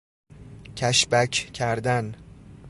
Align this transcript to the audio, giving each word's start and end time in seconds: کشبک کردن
کشبک 0.75 1.29
کردن 1.31 2.15